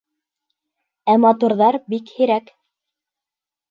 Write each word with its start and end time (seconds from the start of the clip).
Ә 1.15 1.15
матурҙар 1.27 1.79
бик 1.95 2.13
һирәк. 2.19 2.53